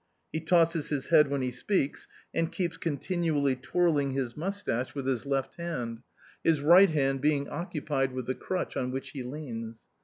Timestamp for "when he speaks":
1.27-2.07